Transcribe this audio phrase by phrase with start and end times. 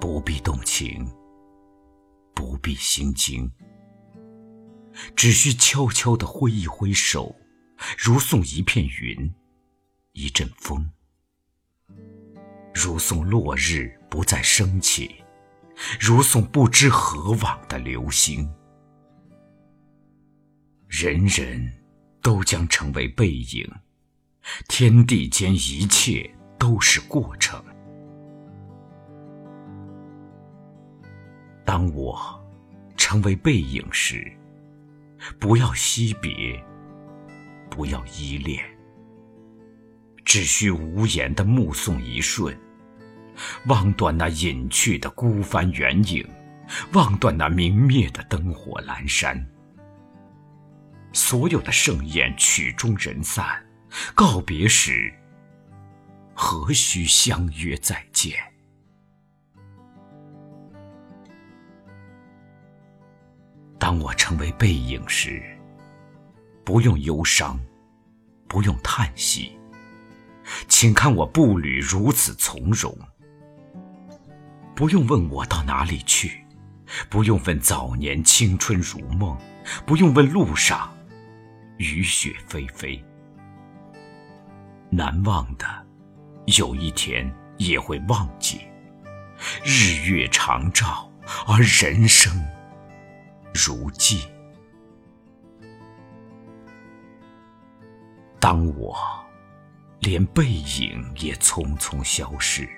[0.00, 1.06] 不必动情，
[2.34, 3.50] 不必心惊，
[5.14, 7.34] 只需悄悄地挥一挥手，
[7.98, 9.32] 如送一片云，
[10.12, 10.90] 一阵风，
[12.74, 15.24] 如送落日不再升起，
[16.00, 18.48] 如送不知何往的流星。
[20.88, 21.84] 人人
[22.22, 23.70] 都将成为背影，
[24.68, 27.62] 天地间一切都是过程。
[31.76, 32.42] 当我
[32.96, 34.32] 成为背影时，
[35.38, 36.58] 不要惜别，
[37.68, 38.64] 不要依恋，
[40.24, 42.58] 只需无言的目送一瞬，
[43.66, 46.26] 望断那隐去的孤帆远影，
[46.94, 49.46] 望断那明灭的灯火阑珊。
[51.12, 53.62] 所有的盛宴曲终人散，
[54.14, 55.12] 告别时，
[56.32, 58.55] 何须相约再见？
[64.00, 65.42] 我成为背影时，
[66.64, 67.58] 不用忧伤，
[68.48, 69.58] 不用叹息，
[70.68, 72.96] 请看我步履如此从容。
[74.74, 76.44] 不用问我到哪里去，
[77.08, 79.36] 不用问早年青春如梦，
[79.86, 80.94] 不用问路上
[81.78, 83.02] 雨雪霏霏。
[84.90, 85.66] 难忘的，
[86.58, 88.60] 有一天也会忘记。
[89.64, 91.10] 日月长照，
[91.46, 92.32] 而人生。
[93.56, 94.28] 如寄。
[98.38, 98.96] 当我
[100.00, 102.68] 连背影也匆匆消逝，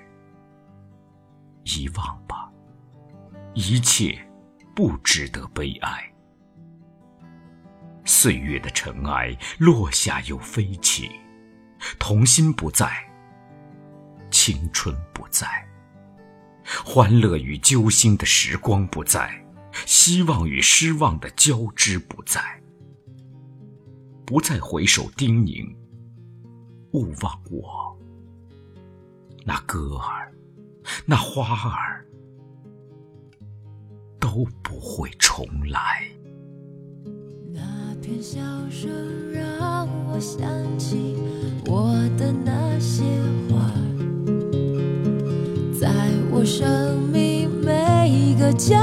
[1.63, 2.49] 遗忘吧，
[3.53, 4.17] 一切
[4.75, 6.11] 不值得悲哀。
[8.03, 11.11] 岁月的尘埃落下又飞起，
[11.99, 12.91] 童心不在，
[14.31, 15.67] 青春不在，
[16.83, 19.29] 欢乐与揪心的时光不在。
[19.85, 22.41] 希望与失望的交织不在，
[24.25, 25.75] 不再回首叮咛，
[26.93, 27.97] 勿忘我。
[29.45, 30.31] 那歌儿，
[31.05, 32.05] 那花儿，
[34.19, 36.07] 都不会重来。
[37.51, 38.89] 那片笑声
[39.31, 40.47] 让我想
[40.77, 41.15] 起
[41.65, 43.03] 我的那些
[43.49, 43.71] 花，
[45.79, 45.89] 在
[46.31, 48.75] 我生命每一个角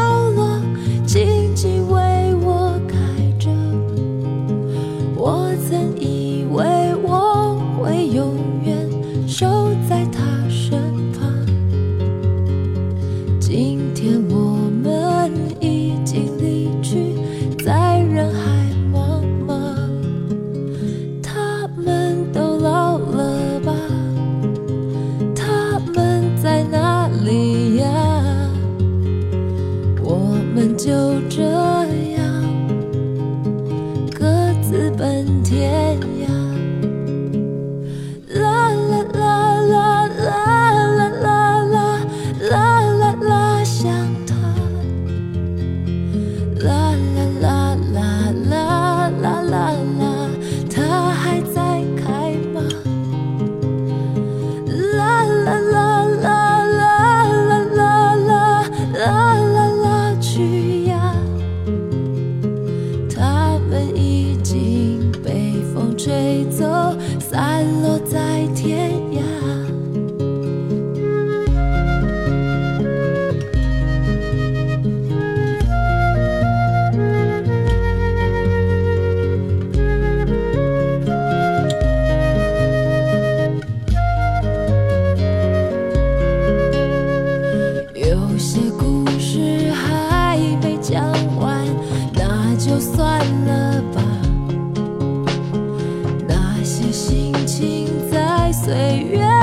[34.96, 36.35] 奔天涯。
[92.66, 94.02] 就算了吧。
[96.26, 99.35] 那些心情在岁月